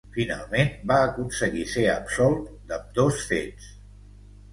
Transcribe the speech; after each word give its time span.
Finalment 0.13 0.69
va 0.91 0.95
aconseguir 1.09 1.65
ser 1.73 1.83
absolt 1.95 2.47
d'ambdós 2.71 3.21
fets. 3.33 3.69